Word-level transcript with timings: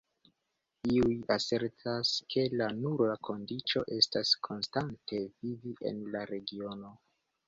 Iuj 0.91 1.15
asertas 1.33 2.13
ke 2.35 2.45
la 2.61 2.69
nura 2.77 3.17
kondiĉo 3.27 3.83
estas 3.97 4.31
konstante 4.49 5.21
vivi 5.45 5.75
en 5.91 6.01
la 6.17 6.25
regiono. 6.33 6.91